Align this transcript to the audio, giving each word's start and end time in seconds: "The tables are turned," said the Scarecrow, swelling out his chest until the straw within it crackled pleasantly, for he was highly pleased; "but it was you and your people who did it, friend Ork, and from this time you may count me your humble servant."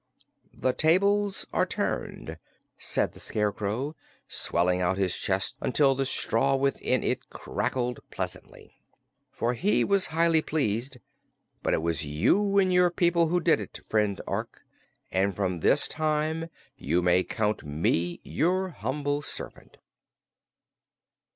"The 0.57 0.73
tables 0.73 1.45
are 1.53 1.67
turned," 1.67 2.39
said 2.79 3.11
the 3.13 3.19
Scarecrow, 3.19 3.95
swelling 4.27 4.81
out 4.81 4.97
his 4.97 5.15
chest 5.15 5.57
until 5.61 5.93
the 5.93 6.07
straw 6.07 6.55
within 6.55 7.03
it 7.03 7.29
crackled 7.29 7.99
pleasantly, 8.09 8.81
for 9.31 9.53
he 9.53 9.83
was 9.83 10.07
highly 10.07 10.41
pleased; 10.41 10.97
"but 11.61 11.75
it 11.75 11.83
was 11.83 12.03
you 12.03 12.57
and 12.57 12.73
your 12.73 12.89
people 12.89 13.27
who 13.27 13.39
did 13.39 13.61
it, 13.61 13.79
friend 13.87 14.19
Ork, 14.25 14.65
and 15.11 15.35
from 15.35 15.59
this 15.59 15.87
time 15.87 16.49
you 16.75 17.03
may 17.03 17.23
count 17.23 17.63
me 17.63 18.21
your 18.23 18.69
humble 18.69 19.21
servant." 19.21 19.77